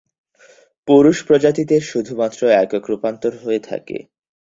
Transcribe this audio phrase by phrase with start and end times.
[0.87, 3.97] পুরুষ প্রজাপতিদের শুধুমাত্র একক রূপান্তর হয়ে থাকে।